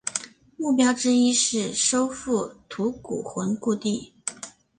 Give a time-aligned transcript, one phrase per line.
[0.57, 4.15] 目标之一是收复吐谷浑故地。